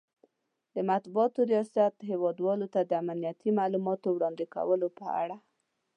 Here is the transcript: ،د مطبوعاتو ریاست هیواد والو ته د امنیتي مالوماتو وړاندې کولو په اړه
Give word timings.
،د 0.73 0.75
مطبوعاتو 0.91 1.39
ریاست 1.51 1.93
هیواد 2.09 2.37
والو 2.45 2.67
ته 2.73 2.79
د 2.83 2.91
امنیتي 3.01 3.49
مالوماتو 3.57 4.07
وړاندې 4.15 4.45
کولو 4.55 4.87
په 4.97 5.05
اړه 5.21 5.35